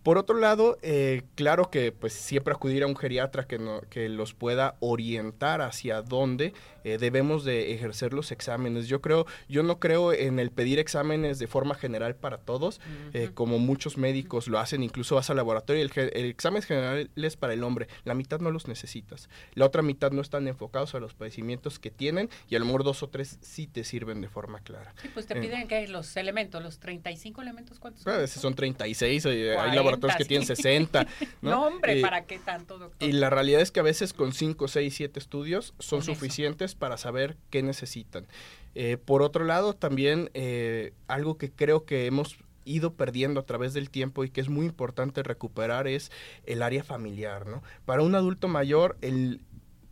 Por 0.02 0.16
otro 0.16 0.38
lado, 0.38 0.78
eh, 0.82 1.23
claro 1.34 1.70
que 1.70 1.92
pues 1.92 2.12
siempre 2.12 2.54
acudir 2.54 2.82
a 2.82 2.87
un 2.87 2.96
geriatra 2.96 3.46
que, 3.46 3.58
no, 3.58 3.80
que 3.90 4.08
los 4.08 4.32
pueda 4.32 4.76
orientar 4.80 5.61
hacia 5.61 6.02
dónde 6.02 6.54
eh, 6.88 6.99
debemos 6.99 7.45
de 7.45 7.75
ejercer 7.75 8.12
los 8.12 8.33
exámenes. 8.33 8.88
Yo 8.88 9.00
creo, 9.00 9.26
yo 9.49 9.62
no 9.62 9.78
creo 9.78 10.12
en 10.12 10.38
el 10.38 10.50
pedir 10.50 10.78
exámenes 10.78 11.38
de 11.38 11.47
forma 11.47 11.75
general 11.75 12.14
para 12.16 12.38
todos, 12.38 12.80
eh, 13.12 13.30
como 13.35 13.59
muchos 13.59 13.97
médicos 13.97 14.49
lo 14.49 14.59
hacen, 14.59 14.83
incluso 14.83 15.14
vas 15.14 15.30
al 15.30 15.37
laboratorio 15.37 15.83
y 15.83 15.90
el, 15.99 16.25
examen 16.26 16.62
general 16.62 17.11
es 17.16 17.37
para 17.37 17.52
el 17.52 17.62
hombre, 17.62 17.88
la 18.04 18.14
mitad 18.14 18.40
no 18.40 18.50
los 18.50 18.68
necesitas, 18.68 19.28
la 19.54 19.66
otra 19.66 19.83
mitad 19.83 20.12
no 20.12 20.21
están 20.21 20.49
enfocados 20.49 20.95
a 20.95 21.00
los 21.00 21.14
padecimientos 21.14 21.78
que 21.78 21.90
tienen 21.90 22.28
y 22.49 22.57
a 22.57 22.59
lo 22.59 22.64
mejor 22.64 22.85
dos 22.85 23.02
o 23.02 23.09
tres 23.09 23.38
sí 23.40 23.66
te 23.66 23.85
sirven 23.85 24.21
de 24.21 24.28
forma 24.28 24.61
clara. 24.61 24.95
Sí, 25.02 25.09
pues 25.12 25.26
te 25.26 25.37
piden 25.37 25.68
que 25.68 25.87
los 25.88 26.16
elementos, 26.16 26.62
los 26.62 26.78
35 26.78 27.42
elementos, 27.42 27.78
¿cuántos 27.78 28.02
son? 28.02 28.16
veces 28.16 28.40
son 28.40 28.54
36, 28.54 29.26
hay 29.26 29.75
laboratorios 29.75 30.16
que 30.16 30.25
tienen 30.25 30.47
60. 30.47 31.07
¿no? 31.42 31.66
hombre, 31.66 32.00
¿para 32.00 32.25
qué 32.25 32.38
tanto, 32.38 32.78
doctor? 32.78 33.09
Y 33.09 33.12
la 33.12 33.30
realidad 33.30 33.61
es 33.61 33.71
que 33.71 33.80
a 33.80 33.85
veces 33.85 34.12
con 34.12 34.33
5, 34.33 34.68
6, 34.68 34.95
7 34.95 35.18
estudios 35.18 35.75
son 35.78 36.02
suficientes 36.02 36.75
para 36.78 36.97
saber 36.97 37.37
qué 37.50 37.62
necesitan. 37.62 38.26
Eh, 38.75 38.97
por 38.97 39.23
otro 39.23 39.44
lado, 39.44 39.75
también 39.75 40.30
eh, 40.35 40.92
algo 41.06 41.37
que 41.37 41.50
creo 41.50 41.85
que 41.85 42.06
hemos 42.06 42.38
ido 42.64 42.94
perdiendo 42.94 43.40
a 43.40 43.47
través 43.47 43.73
del 43.75 43.90
tiempo 43.90 44.25
y 44.25 44.30
que 44.30 44.40
es 44.40 44.49
muy 44.49 44.66
importante 44.66 45.23
recuperar 45.23 45.88
es 45.88 46.12
el 46.44 46.62
área 46.62 46.85
familiar, 46.85 47.47
¿no? 47.47 47.62
Para 47.87 48.02
un 48.02 48.14
adulto 48.14 48.47
mayor, 48.47 48.99
el, 49.00 49.40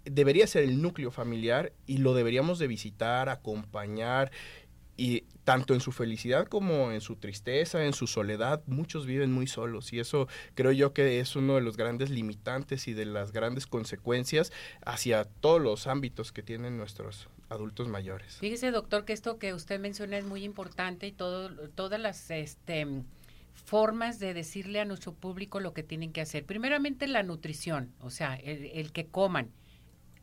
debería 0.04 0.46
ser 0.46 0.64
el 0.64 0.82
núcleo 0.82 1.10
familiar 1.10 1.72
y 1.86 1.98
lo 1.98 2.14
deberíamos 2.14 2.58
de 2.58 2.66
visitar, 2.66 3.28
acompañar 3.28 4.30
y 4.96 5.24
tanto 5.46 5.74
en 5.74 5.80
su 5.80 5.92
felicidad 5.92 6.48
como 6.48 6.90
en 6.90 7.00
su 7.00 7.14
tristeza, 7.14 7.84
en 7.84 7.92
su 7.92 8.08
soledad, 8.08 8.64
muchos 8.66 9.06
viven 9.06 9.30
muy 9.30 9.46
solos 9.46 9.92
y 9.92 10.00
eso 10.00 10.26
creo 10.54 10.72
yo 10.72 10.92
que 10.92 11.20
es 11.20 11.36
uno 11.36 11.54
de 11.54 11.60
los 11.60 11.76
grandes 11.76 12.10
limitantes 12.10 12.88
y 12.88 12.94
de 12.94 13.06
las 13.06 13.30
grandes 13.30 13.68
consecuencias 13.68 14.52
hacia 14.84 15.22
todos 15.24 15.62
los 15.62 15.86
ámbitos 15.86 16.32
que 16.32 16.42
tienen 16.42 16.76
nuestros 16.76 17.28
adultos 17.48 17.86
mayores. 17.86 18.38
Fíjese, 18.38 18.72
doctor, 18.72 19.04
que 19.04 19.12
esto 19.12 19.38
que 19.38 19.54
usted 19.54 19.78
menciona 19.78 20.18
es 20.18 20.24
muy 20.24 20.42
importante 20.42 21.06
y 21.06 21.12
todo, 21.12 21.48
todas 21.76 22.00
las 22.00 22.28
este, 22.32 23.04
formas 23.54 24.18
de 24.18 24.34
decirle 24.34 24.80
a 24.80 24.84
nuestro 24.84 25.14
público 25.14 25.60
lo 25.60 25.72
que 25.72 25.84
tienen 25.84 26.12
que 26.12 26.22
hacer. 26.22 26.44
Primeramente 26.44 27.06
la 27.06 27.22
nutrición, 27.22 27.92
o 28.00 28.10
sea, 28.10 28.34
el, 28.34 28.90
que 28.90 29.06
coman. 29.06 29.52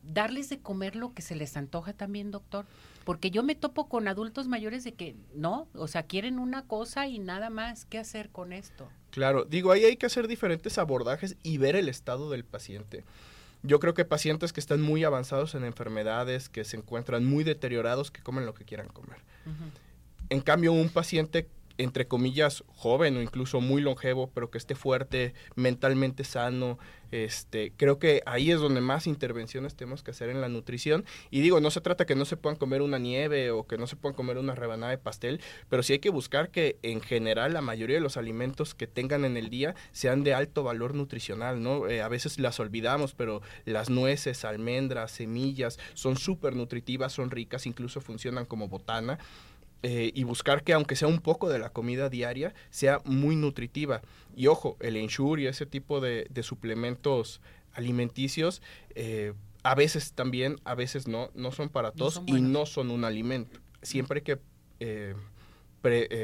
Darles 0.02 0.50
de 0.50 0.58
comer 0.58 0.96
lo 0.96 1.14
que 1.14 1.22
se 1.22 1.34
les 1.34 1.56
antoja 1.56 1.94
también, 1.94 2.30
doctor. 2.30 2.66
Porque 3.04 3.30
yo 3.30 3.42
me 3.42 3.54
topo 3.54 3.88
con 3.88 4.08
adultos 4.08 4.48
mayores 4.48 4.84
de 4.84 4.94
que 4.94 5.14
no, 5.34 5.68
o 5.74 5.88
sea, 5.88 6.04
quieren 6.04 6.38
una 6.38 6.66
cosa 6.66 7.06
y 7.06 7.18
nada 7.18 7.50
más. 7.50 7.84
¿Qué 7.84 7.98
hacer 7.98 8.30
con 8.30 8.52
esto? 8.52 8.88
Claro, 9.10 9.44
digo, 9.44 9.72
ahí 9.72 9.84
hay 9.84 9.96
que 9.96 10.06
hacer 10.06 10.26
diferentes 10.26 10.78
abordajes 10.78 11.36
y 11.42 11.58
ver 11.58 11.76
el 11.76 11.88
estado 11.88 12.30
del 12.30 12.44
paciente. 12.44 13.04
Yo 13.62 13.80
creo 13.80 13.94
que 13.94 14.04
pacientes 14.04 14.52
que 14.52 14.60
están 14.60 14.82
muy 14.82 15.04
avanzados 15.04 15.54
en 15.54 15.64
enfermedades, 15.64 16.48
que 16.48 16.64
se 16.64 16.76
encuentran 16.76 17.24
muy 17.24 17.44
deteriorados, 17.44 18.10
que 18.10 18.22
comen 18.22 18.44
lo 18.44 18.54
que 18.54 18.64
quieran 18.64 18.88
comer. 18.88 19.18
En 20.28 20.40
cambio, 20.40 20.72
un 20.72 20.88
paciente 20.88 21.48
entre 21.78 22.06
comillas, 22.06 22.64
joven 22.68 23.16
o 23.16 23.22
incluso 23.22 23.60
muy 23.60 23.82
longevo, 23.82 24.30
pero 24.32 24.50
que 24.50 24.58
esté 24.58 24.74
fuerte, 24.74 25.34
mentalmente 25.56 26.24
sano. 26.24 26.78
Este, 27.10 27.72
creo 27.76 28.00
que 28.00 28.22
ahí 28.26 28.50
es 28.50 28.58
donde 28.58 28.80
más 28.80 29.06
intervenciones 29.06 29.76
tenemos 29.76 30.02
que 30.02 30.10
hacer 30.10 30.30
en 30.30 30.40
la 30.40 30.48
nutrición. 30.48 31.04
Y 31.30 31.40
digo, 31.42 31.60
no 31.60 31.70
se 31.70 31.80
trata 31.80 32.06
que 32.06 32.16
no 32.16 32.24
se 32.24 32.36
puedan 32.36 32.58
comer 32.58 32.82
una 32.82 32.98
nieve 32.98 33.52
o 33.52 33.66
que 33.66 33.78
no 33.78 33.86
se 33.86 33.94
puedan 33.94 34.16
comer 34.16 34.38
una 34.38 34.54
rebanada 34.54 34.90
de 34.90 34.98
pastel, 34.98 35.40
pero 35.68 35.82
sí 35.82 35.92
hay 35.92 35.98
que 36.00 36.10
buscar 36.10 36.50
que 36.50 36.76
en 36.82 37.00
general 37.00 37.52
la 37.52 37.60
mayoría 37.60 37.96
de 37.96 38.02
los 38.02 38.16
alimentos 38.16 38.74
que 38.74 38.86
tengan 38.86 39.24
en 39.24 39.36
el 39.36 39.48
día 39.48 39.76
sean 39.92 40.24
de 40.24 40.34
alto 40.34 40.64
valor 40.64 40.94
nutricional, 40.94 41.62
¿no? 41.62 41.88
Eh, 41.88 42.02
a 42.02 42.08
veces 42.08 42.40
las 42.40 42.58
olvidamos, 42.58 43.14
pero 43.14 43.42
las 43.64 43.90
nueces, 43.90 44.44
almendras, 44.44 45.12
semillas 45.12 45.78
son 45.94 46.16
súper 46.16 46.56
nutritivas, 46.56 47.12
son 47.12 47.30
ricas, 47.30 47.66
incluso 47.66 48.00
funcionan 48.00 48.44
como 48.44 48.68
botana. 48.68 49.18
Eh, 49.86 50.12
y 50.14 50.24
buscar 50.24 50.64
que 50.64 50.72
aunque 50.72 50.96
sea 50.96 51.08
un 51.08 51.18
poco 51.18 51.50
de 51.50 51.58
la 51.58 51.68
comida 51.68 52.08
diaria, 52.08 52.54
sea 52.70 53.02
muy 53.04 53.36
nutritiva. 53.36 54.00
Y 54.34 54.46
ojo, 54.46 54.78
el 54.80 54.96
ensure 54.96 55.42
y 55.42 55.46
ese 55.46 55.66
tipo 55.66 56.00
de, 56.00 56.26
suplementos 56.42 57.42
alimenticios, 57.74 58.62
eh, 58.94 59.34
a 59.62 59.74
veces 59.74 60.14
también, 60.14 60.56
a 60.64 60.74
veces 60.74 61.06
no, 61.06 61.30
no 61.34 61.52
son 61.52 61.68
para 61.68 61.92
todos 61.92 62.22
y 62.24 62.40
no 62.40 62.64
son 62.64 62.90
un 62.90 63.04
alimento. 63.04 63.60
Siempre 63.82 64.20
hay 64.20 64.24
que 64.24 64.38
eh, 64.80 65.14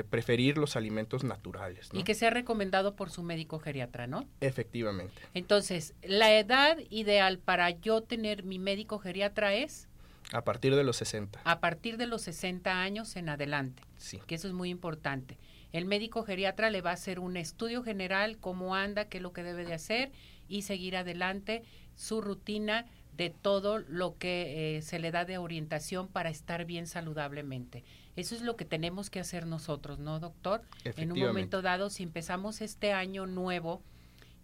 preferir 0.08 0.56
los 0.56 0.74
alimentos 0.74 1.22
naturales. 1.22 1.90
Y 1.92 2.02
que 2.02 2.14
sea 2.14 2.30
recomendado 2.30 2.96
por 2.96 3.10
su 3.10 3.22
médico 3.22 3.58
geriatra, 3.58 4.06
¿no? 4.06 4.26
Efectivamente. 4.40 5.20
Entonces, 5.34 5.92
la 6.02 6.34
edad 6.34 6.78
ideal 6.88 7.38
para 7.38 7.68
yo 7.68 8.00
tener 8.00 8.42
mi 8.42 8.58
médico 8.58 8.98
geriatra 8.98 9.52
es 9.52 9.89
a 10.32 10.44
partir 10.44 10.76
de 10.76 10.84
los 10.84 10.96
60. 10.96 11.40
A 11.44 11.60
partir 11.60 11.96
de 11.96 12.06
los 12.06 12.22
60 12.22 12.80
años 12.80 13.16
en 13.16 13.28
adelante. 13.28 13.82
Sí. 13.96 14.20
Que 14.26 14.36
eso 14.36 14.48
es 14.48 14.54
muy 14.54 14.70
importante. 14.70 15.38
El 15.72 15.86
médico 15.86 16.22
geriatra 16.22 16.70
le 16.70 16.82
va 16.82 16.90
a 16.90 16.94
hacer 16.94 17.18
un 17.18 17.36
estudio 17.36 17.82
general, 17.82 18.38
cómo 18.38 18.74
anda, 18.74 19.06
qué 19.06 19.18
es 19.18 19.22
lo 19.22 19.32
que 19.32 19.42
debe 19.42 19.64
de 19.64 19.74
hacer 19.74 20.12
y 20.48 20.62
seguir 20.62 20.96
adelante 20.96 21.62
su 21.94 22.20
rutina 22.20 22.86
de 23.16 23.30
todo 23.30 23.78
lo 23.78 24.16
que 24.16 24.76
eh, 24.76 24.82
se 24.82 24.98
le 24.98 25.10
da 25.10 25.24
de 25.24 25.38
orientación 25.38 26.08
para 26.08 26.30
estar 26.30 26.64
bien 26.64 26.86
saludablemente. 26.86 27.84
Eso 28.16 28.34
es 28.34 28.42
lo 28.42 28.56
que 28.56 28.64
tenemos 28.64 29.10
que 29.10 29.20
hacer 29.20 29.46
nosotros, 29.46 29.98
¿no, 29.98 30.20
doctor? 30.20 30.62
En 30.84 31.12
un 31.12 31.20
momento 31.20 31.62
dado, 31.62 31.90
si 31.90 32.02
empezamos 32.02 32.60
este 32.60 32.92
año 32.92 33.26
nuevo, 33.26 33.82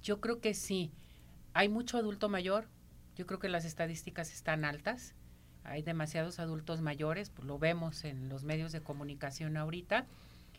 yo 0.03 0.21
creo 0.21 0.41
que 0.41 0.55
sí. 0.55 0.93
Hay 1.55 1.69
mucho 1.69 1.97
adulto 1.97 2.29
mayor, 2.29 2.69
yo 3.17 3.27
creo 3.27 3.39
que 3.39 3.49
las 3.49 3.65
estadísticas 3.65 4.33
están 4.33 4.65
altas 4.65 5.15
hay 5.69 5.83
demasiados 5.83 6.39
adultos 6.39 6.81
mayores, 6.81 7.31
pues 7.31 7.47
lo 7.47 7.59
vemos 7.59 8.05
en 8.05 8.29
los 8.29 8.45
medios 8.45 8.73
de 8.73 8.81
comunicación 8.81 9.57
ahorita, 9.57 10.07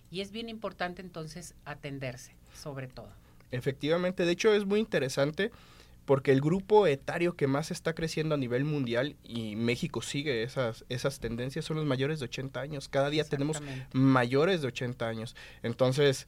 y 0.10 0.22
es 0.22 0.32
bien 0.32 0.50
importante 0.50 1.02
entonces 1.02 1.56
atenderse, 1.66 2.34
sobre 2.54 2.88
todo. 2.88 3.10
Efectivamente, 3.52 4.26
de 4.26 4.32
hecho 4.32 4.54
es 4.54 4.66
muy 4.66 4.80
interesante 4.80 5.52
porque 6.06 6.32
el 6.32 6.40
grupo 6.40 6.88
etario 6.88 7.36
que 7.36 7.48
más 7.48 7.70
está 7.70 7.94
creciendo 7.94 8.36
a 8.36 8.38
nivel 8.38 8.64
mundial 8.64 9.18
y 9.26 9.58
México 9.58 10.02
sigue 10.02 10.42
esas, 10.44 10.86
esas 10.88 11.20
tendencias 11.20 11.66
son 11.66 11.76
los 11.76 11.86
mayores 11.86 12.20
de 12.20 12.26
80 12.26 12.62
años. 12.62 12.88
Cada 12.88 13.10
día 13.10 13.26
tenemos 13.26 13.62
mayores 13.92 14.62
de 14.62 14.68
80 14.68 15.06
años. 15.06 15.36
Entonces, 15.64 16.26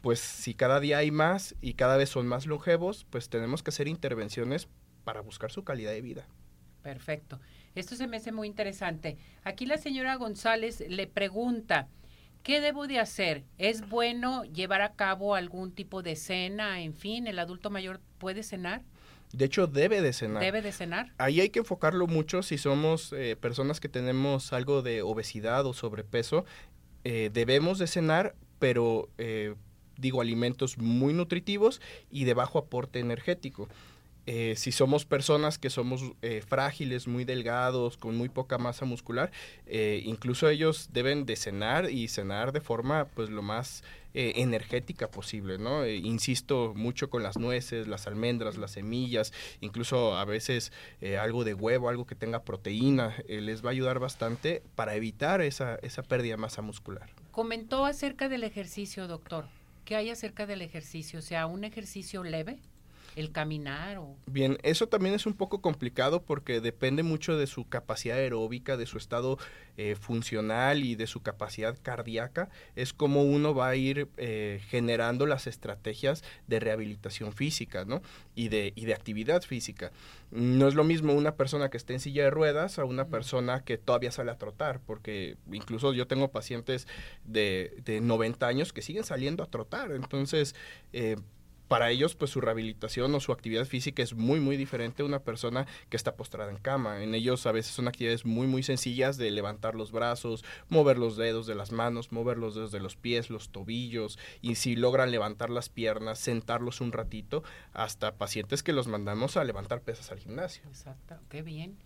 pues 0.00 0.18
si 0.18 0.52
cada 0.54 0.80
día 0.80 0.98
hay 0.98 1.12
más 1.12 1.54
y 1.60 1.74
cada 1.74 1.96
vez 1.96 2.08
son 2.08 2.26
más 2.26 2.46
longevos, 2.46 3.06
pues 3.08 3.28
tenemos 3.28 3.62
que 3.62 3.70
hacer 3.70 3.86
intervenciones 3.86 4.66
para 5.04 5.20
buscar 5.20 5.52
su 5.52 5.62
calidad 5.62 5.92
de 5.92 6.02
vida. 6.02 6.26
Perfecto. 6.82 7.40
Esto 7.74 7.96
se 7.96 8.06
me 8.06 8.16
hace 8.16 8.32
muy 8.32 8.48
interesante. 8.48 9.18
Aquí 9.44 9.66
la 9.66 9.78
señora 9.78 10.16
González 10.16 10.82
le 10.88 11.06
pregunta, 11.06 11.88
¿qué 12.42 12.60
debo 12.60 12.86
de 12.86 12.98
hacer? 12.98 13.44
¿Es 13.58 13.88
bueno 13.88 14.44
llevar 14.44 14.82
a 14.82 14.94
cabo 14.94 15.34
algún 15.34 15.72
tipo 15.72 16.02
de 16.02 16.16
cena? 16.16 16.80
En 16.80 16.94
fin, 16.94 17.26
¿el 17.26 17.38
adulto 17.38 17.70
mayor 17.70 18.00
puede 18.18 18.42
cenar? 18.42 18.82
De 19.32 19.44
hecho, 19.44 19.66
debe 19.66 20.00
de 20.00 20.12
cenar. 20.12 20.42
Debe 20.42 20.62
de 20.62 20.72
cenar. 20.72 21.12
Ahí 21.18 21.40
hay 21.40 21.50
que 21.50 21.58
enfocarlo 21.58 22.06
mucho 22.06 22.42
si 22.42 22.56
somos 22.56 23.12
eh, 23.12 23.36
personas 23.36 23.78
que 23.78 23.88
tenemos 23.88 24.52
algo 24.52 24.82
de 24.82 25.02
obesidad 25.02 25.66
o 25.66 25.74
sobrepeso. 25.74 26.44
Eh, 27.04 27.30
debemos 27.32 27.78
de 27.78 27.86
cenar, 27.86 28.34
pero 28.58 29.08
eh, 29.18 29.54
digo 29.98 30.20
alimentos 30.20 30.78
muy 30.78 31.12
nutritivos 31.12 31.80
y 32.10 32.24
de 32.24 32.34
bajo 32.34 32.58
aporte 32.58 33.00
energético. 33.00 33.68
Eh, 34.30 34.56
si 34.56 34.72
somos 34.72 35.06
personas 35.06 35.56
que 35.56 35.70
somos 35.70 36.02
eh, 36.20 36.42
frágiles, 36.46 37.08
muy 37.08 37.24
delgados, 37.24 37.96
con 37.96 38.14
muy 38.14 38.28
poca 38.28 38.58
masa 38.58 38.84
muscular, 38.84 39.32
eh, 39.64 40.02
incluso 40.04 40.50
ellos 40.50 40.90
deben 40.92 41.24
de 41.24 41.34
cenar 41.34 41.90
y 41.90 42.08
cenar 42.08 42.52
de 42.52 42.60
forma 42.60 43.06
pues 43.06 43.30
lo 43.30 43.40
más 43.40 43.82
energética 44.14 45.10
posible, 45.10 45.58
¿no? 45.58 45.86
insisto 45.86 46.72
mucho 46.74 47.08
con 47.08 47.22
las 47.22 47.36
nueces, 47.38 47.86
las 47.86 48.08
almendras, 48.08 48.56
las 48.56 48.72
semillas, 48.72 49.32
incluso 49.60 50.16
a 50.16 50.24
veces 50.24 50.72
algo 51.20 51.44
de 51.44 51.54
huevo, 51.54 51.88
algo 51.88 52.04
que 52.04 52.16
tenga 52.16 52.42
proteína, 52.42 53.14
les 53.28 53.64
va 53.64 53.68
a 53.68 53.72
ayudar 53.72 54.00
bastante 54.00 54.62
para 54.74 54.96
evitar 54.96 55.40
esa, 55.40 55.76
esa 55.82 56.02
pérdida 56.02 56.32
de 56.32 56.38
masa 56.38 56.62
muscular. 56.62 57.10
Comentó 57.30 57.84
acerca 57.84 58.28
del 58.28 58.42
ejercicio, 58.42 59.06
doctor. 59.06 59.46
¿Qué 59.84 59.94
hay 59.94 60.10
acerca 60.10 60.46
del 60.46 60.62
ejercicio? 60.62 61.20
O 61.20 61.22
sea, 61.22 61.46
un 61.46 61.62
ejercicio 61.62 62.24
leve 62.24 62.58
el 63.18 63.32
caminar 63.32 63.98
o... 63.98 64.16
Bien, 64.26 64.58
eso 64.62 64.86
también 64.86 65.14
es 65.14 65.26
un 65.26 65.34
poco 65.34 65.60
complicado 65.60 66.22
porque 66.22 66.60
depende 66.60 67.02
mucho 67.02 67.36
de 67.36 67.48
su 67.48 67.68
capacidad 67.68 68.16
aeróbica, 68.16 68.76
de 68.76 68.86
su 68.86 68.96
estado 68.96 69.38
eh, 69.76 69.96
funcional 69.96 70.84
y 70.84 70.94
de 70.94 71.08
su 71.08 71.20
capacidad 71.20 71.76
cardíaca. 71.82 72.48
Es 72.76 72.92
como 72.92 73.24
uno 73.24 73.54
va 73.54 73.68
a 73.68 73.76
ir 73.76 74.08
eh, 74.18 74.60
generando 74.68 75.26
las 75.26 75.48
estrategias 75.48 76.22
de 76.46 76.60
rehabilitación 76.60 77.32
física, 77.32 77.84
¿no? 77.84 78.02
Y 78.36 78.50
de, 78.50 78.72
y 78.76 78.84
de 78.84 78.94
actividad 78.94 79.42
física. 79.42 79.90
No 80.30 80.68
es 80.68 80.74
lo 80.74 80.84
mismo 80.84 81.12
una 81.12 81.34
persona 81.34 81.70
que 81.70 81.76
esté 81.76 81.94
en 81.94 82.00
silla 82.00 82.22
de 82.24 82.30
ruedas 82.30 82.78
a 82.78 82.84
una 82.84 83.08
persona 83.08 83.64
que 83.64 83.78
todavía 83.78 84.12
sale 84.12 84.30
a 84.30 84.38
trotar, 84.38 84.80
porque 84.80 85.38
incluso 85.50 85.92
yo 85.92 86.06
tengo 86.06 86.30
pacientes 86.30 86.86
de, 87.24 87.74
de 87.84 88.00
90 88.00 88.46
años 88.46 88.72
que 88.72 88.82
siguen 88.82 89.02
saliendo 89.02 89.42
a 89.42 89.50
trotar. 89.50 89.90
Entonces, 89.90 90.54
eh, 90.92 91.16
para 91.68 91.90
ellos 91.90 92.14
pues 92.14 92.30
su 92.30 92.40
rehabilitación 92.40 93.14
o 93.14 93.20
su 93.20 93.32
actividad 93.32 93.66
física 93.66 94.02
es 94.02 94.14
muy 94.14 94.40
muy 94.40 94.56
diferente 94.56 95.02
a 95.02 95.06
una 95.06 95.20
persona 95.20 95.66
que 95.88 95.96
está 95.96 96.16
postrada 96.16 96.50
en 96.50 96.58
cama. 96.58 97.02
En 97.02 97.14
ellos 97.14 97.46
a 97.46 97.52
veces 97.52 97.72
son 97.72 97.88
actividades 97.88 98.24
muy 98.24 98.46
muy 98.46 98.62
sencillas 98.62 99.16
de 99.16 99.30
levantar 99.30 99.74
los 99.74 99.92
brazos, 99.92 100.44
mover 100.68 100.98
los 100.98 101.16
dedos 101.16 101.46
de 101.46 101.54
las 101.54 101.70
manos, 101.72 102.10
mover 102.10 102.38
los 102.38 102.54
dedos 102.54 102.72
de 102.72 102.80
los 102.80 102.96
pies, 102.96 103.30
los 103.30 103.50
tobillos 103.50 104.18
y 104.40 104.56
si 104.56 104.76
logran 104.76 105.10
levantar 105.10 105.50
las 105.50 105.68
piernas, 105.68 106.18
sentarlos 106.18 106.80
un 106.80 106.92
ratito, 106.92 107.44
hasta 107.72 108.14
pacientes 108.14 108.62
que 108.62 108.72
los 108.72 108.88
mandamos 108.88 109.36
a 109.36 109.44
levantar 109.44 109.82
pesas 109.82 110.10
al 110.10 110.18
gimnasio. 110.18 110.62
Exacto, 110.68 111.16
qué 111.28 111.42
bien. 111.42 111.76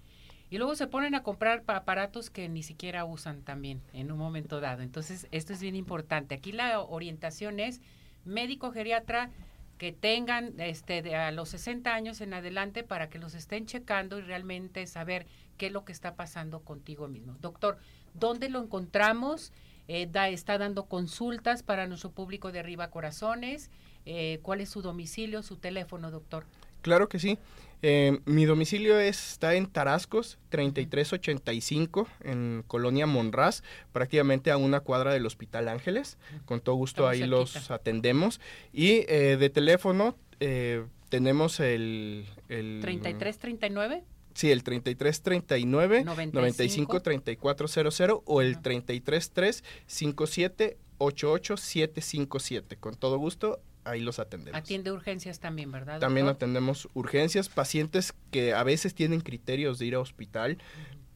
Y 0.50 0.58
luego 0.58 0.74
se 0.74 0.86
ponen 0.86 1.14
a 1.14 1.22
comprar 1.22 1.64
aparatos 1.66 2.28
que 2.28 2.48
ni 2.50 2.62
siquiera 2.62 3.06
usan 3.06 3.40
también 3.40 3.80
en 3.94 4.12
un 4.12 4.18
momento 4.18 4.60
dado. 4.60 4.82
Entonces, 4.82 5.26
esto 5.30 5.54
es 5.54 5.62
bien 5.62 5.74
importante. 5.76 6.34
Aquí 6.34 6.52
la 6.52 6.78
orientación 6.80 7.58
es 7.58 7.80
médico 8.26 8.70
geriatra 8.70 9.30
que 9.82 9.90
tengan 9.90 10.60
este, 10.60 11.02
de 11.02 11.16
a 11.16 11.32
los 11.32 11.48
60 11.48 11.92
años 11.92 12.20
en 12.20 12.34
adelante 12.34 12.84
para 12.84 13.10
que 13.10 13.18
los 13.18 13.34
estén 13.34 13.66
checando 13.66 14.16
y 14.16 14.20
realmente 14.20 14.86
saber 14.86 15.26
qué 15.56 15.66
es 15.66 15.72
lo 15.72 15.84
que 15.84 15.90
está 15.90 16.14
pasando 16.14 16.60
contigo 16.60 17.08
mismo. 17.08 17.36
Doctor, 17.40 17.78
¿dónde 18.14 18.48
lo 18.48 18.62
encontramos? 18.62 19.52
Eh, 19.88 20.06
da, 20.08 20.28
está 20.28 20.56
dando 20.56 20.84
consultas 20.84 21.64
para 21.64 21.88
nuestro 21.88 22.12
público 22.12 22.52
de 22.52 22.60
Arriba 22.60 22.92
Corazones. 22.92 23.72
Eh, 24.06 24.38
¿Cuál 24.42 24.60
es 24.60 24.68
su 24.68 24.82
domicilio, 24.82 25.42
su 25.42 25.56
teléfono, 25.56 26.12
doctor? 26.12 26.46
Claro 26.82 27.08
que 27.08 27.18
sí. 27.18 27.38
Eh, 27.84 28.20
mi 28.26 28.44
domicilio 28.44 29.00
está 29.00 29.54
en 29.54 29.66
Tarascos, 29.66 30.38
3385, 30.50 32.06
en 32.22 32.62
Colonia 32.68 33.06
Monraz, 33.06 33.64
prácticamente 33.92 34.52
a 34.52 34.56
una 34.56 34.80
cuadra 34.80 35.12
del 35.12 35.26
Hospital 35.26 35.68
Ángeles. 35.68 36.16
Con 36.44 36.60
todo 36.60 36.76
gusto 36.76 37.08
ahí 37.08 37.24
los 37.26 37.70
atendemos. 37.72 38.40
Y 38.72 39.04
eh, 39.08 39.36
de 39.36 39.50
teléfono 39.50 40.16
eh, 40.38 40.84
tenemos 41.08 41.58
el, 41.58 42.26
el... 42.48 42.78
3339. 42.82 44.04
Sí, 44.34 44.50
el 44.50 44.62
3339 44.62 46.04
95 46.32 47.02
3400 47.02 48.22
o 48.24 48.40
el 48.40 48.62
333 48.62 49.64
57 49.86 50.78
757. 51.56 52.76
Con 52.76 52.94
todo 52.94 53.18
gusto, 53.18 53.60
ahí 53.84 54.00
los 54.00 54.18
atendemos. 54.18 54.58
Atiende 54.58 54.92
urgencias 54.92 55.40
también, 55.40 55.72
¿verdad? 55.72 56.00
También 56.00 56.28
atendemos 56.28 56.88
urgencias, 56.94 57.48
pacientes 57.48 58.14
que 58.30 58.54
a 58.54 58.62
veces 58.62 58.94
tienen 58.94 59.20
criterios 59.20 59.78
de 59.78 59.86
ir 59.86 59.94
a 59.94 60.00
hospital, 60.00 60.58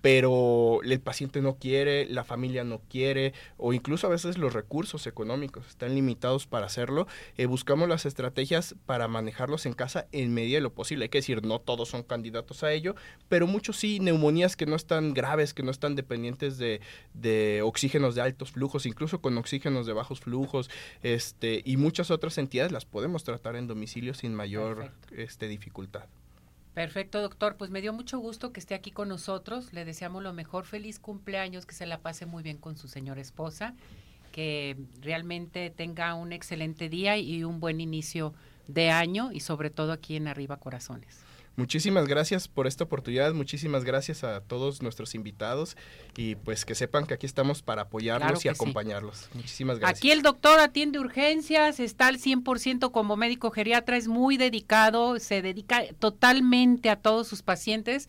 pero 0.01 0.81
el 0.83 1.01
paciente 1.01 1.43
no 1.43 1.57
quiere, 1.57 2.07
la 2.07 2.25
familia 2.25 2.65
no 2.65 2.81
quiere, 2.89 3.33
o 3.57 3.73
incluso 3.73 4.07
a 4.07 4.11
veces 4.11 4.39
los 4.39 4.53
recursos 4.53 5.07
económicos 5.07 5.67
están 5.67 5.95
limitados 5.95 6.47
para 6.47 6.67
hacerlo, 6.67 7.07
eh, 7.37 7.47
buscamos 7.47 7.89
las 7.89 8.07
estrategias 8.07 8.75
para 8.87 9.09
manejarlos 9.09 9.67
en 9.67 9.73
casa 9.73 10.07
en 10.13 10.33
medida 10.33 10.57
de 10.57 10.63
lo 10.63 10.73
posible. 10.73 11.05
Hay 11.05 11.09
que 11.09 11.19
decir, 11.19 11.45
no 11.45 11.59
todos 11.59 11.89
son 11.89 12.03
candidatos 12.03 12.63
a 12.63 12.73
ello, 12.73 12.95
pero 13.29 13.47
muchos 13.47 13.77
sí, 13.77 13.99
neumonías 14.01 14.57
que 14.57 14.67
no 14.67 14.77
están 14.77 15.15
graves, 15.15 15.55
que 15.55 15.63
no 15.63 15.71
están 15.71 15.95
dependientes 15.95 16.59
de, 16.59 16.81
de 17.15 17.63
oxígenos 17.63 18.15
de 18.15 18.23
altos 18.23 18.53
flujos, 18.53 18.87
incluso 18.87 19.21
con 19.21 19.37
oxígenos 19.39 19.87
de 19.87 19.93
bajos 19.93 20.21
flujos, 20.21 20.71
este, 21.03 21.63
y 21.65 21.77
muchas 21.77 22.11
otras 22.11 22.39
entidades 22.39 22.73
las 22.73 22.85
podemos 22.85 23.25
tratar 23.25 23.57
en 23.57 23.67
domicilio 23.67 24.15
sin 24.15 24.35
mayor 24.35 24.93
este, 25.11 25.49
dificultad. 25.49 26.05
Perfecto, 26.77 27.23
doctor. 27.23 27.57
Pues 27.57 27.71
me 27.71 27.81
dio 27.81 27.95
mucho 27.95 28.19
gusto 28.19 28.53
que 28.53 28.61
esté 28.61 28.75
aquí 28.75 28.91
con 28.91 29.09
nosotros. 29.09 29.73
Le 29.73 29.87
deseamos 29.87 30.23
lo 30.23 30.35
mejor. 30.35 30.67
Feliz 30.67 30.99
cumpleaños, 30.99 31.65
que 31.65 31.75
se 31.75 31.87
la 31.87 32.01
pase 32.03 32.27
muy 32.27 32.43
bien 32.43 32.59
con 32.59 32.77
su 32.77 32.87
señora 32.87 33.23
esposa, 33.23 33.75
que 34.31 34.77
realmente 35.01 35.71
tenga 35.71 36.13
un 36.15 36.35
excelente 36.35 36.91
día 36.91 37.17
y 37.17 37.45
un 37.45 37.61
buen 37.61 37.81
inicio 37.81 38.35
de 38.69 38.91
año 38.91 39.33
y 39.33 39.41
sobre 39.41 39.71
todo 39.71 39.91
aquí 39.91 40.17
en 40.17 40.29
Arriba 40.29 40.59
Corazones. 40.59 41.23
Muchísimas 41.57 42.07
gracias 42.07 42.49
por 42.49 42.67
esta 42.67 42.85
oportunidad, 42.85 43.33
muchísimas 43.33 43.83
gracias 43.83 44.25
a 44.25 44.43
todos 44.43 44.83
nuestros 44.83 45.15
invitados 45.15 45.79
y 46.15 46.35
pues 46.35 46.67
que 46.67 46.75
sepan 46.75 47.07
que 47.07 47.15
aquí 47.15 47.25
estamos 47.25 47.63
para 47.63 47.83
apoyarlos 47.83 48.45
y 48.45 48.49
acompañarlos. 48.49 49.31
Muchísimas 49.33 49.79
gracias. 49.79 49.99
Aquí 49.99 50.11
el 50.11 50.21
doctor 50.21 50.61
atiende 50.61 50.99
urgencias, 50.99 51.81
está 51.81 52.09
al 52.09 52.19
100% 52.19 52.91
como 52.93 53.17
médico 53.17 53.51
geriatra, 53.51 53.97
es 53.97 54.07
muy 54.07 54.37
dedicado, 54.37 55.19
se 55.19 55.41
dedica 55.41 55.83
totalmente 55.99 56.91
a 56.91 56.97
todos 56.97 57.27
sus 57.27 57.43
pacientes, 57.43 58.07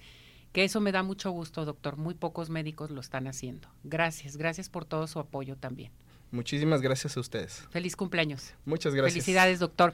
que 0.51 0.65
eso 0.65 0.81
me 0.81 0.91
da 0.91 1.03
mucho 1.03 1.31
gusto, 1.31 1.63
doctor. 1.63 1.95
Muy 1.95 2.15
pocos 2.15 2.49
médicos 2.49 2.91
lo 2.91 2.99
están 2.99 3.27
haciendo. 3.27 3.69
Gracias, 3.85 4.35
gracias 4.35 4.67
por 4.67 4.83
todo 4.83 5.07
su 5.07 5.19
apoyo 5.19 5.55
también. 5.55 5.93
Muchísimas 6.31 6.81
gracias 6.81 7.15
a 7.15 7.21
ustedes. 7.21 7.63
Feliz 7.69 7.95
cumpleaños. 7.95 8.53
Muchas 8.65 8.93
gracias. 8.93 9.13
Felicidades, 9.13 9.59
doctor. 9.59 9.93